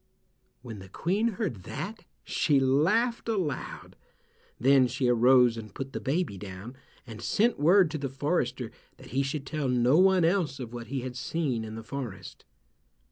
When 0.63 0.79
the 0.79 0.89
Queen 0.89 1.33
heard 1.33 1.61
that, 1.61 2.05
she 2.23 2.59
laughed 2.59 3.29
aloud. 3.29 3.95
Then 4.59 4.87
she 4.87 5.07
arose 5.07 5.57
and 5.57 5.75
put 5.75 5.93
the 5.93 5.99
baby 5.99 6.39
down, 6.39 6.75
and 7.05 7.21
sent 7.21 7.59
word 7.59 7.91
to 7.91 7.99
the 7.99 8.09
forester 8.09 8.71
that 8.97 9.09
he 9.09 9.21
should 9.21 9.45
tell 9.45 9.69
no 9.69 9.99
one 9.99 10.25
else 10.25 10.59
of 10.59 10.73
what 10.73 10.87
he 10.87 11.01
had 11.01 11.15
seen 11.15 11.63
in 11.63 11.75
the 11.75 11.83
forest. 11.83 12.45